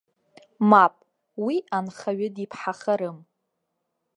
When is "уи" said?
1.45-1.55